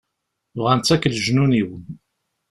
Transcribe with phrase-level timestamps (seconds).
[0.57, 1.69] Bɣan-tt akk leǧnun-iw.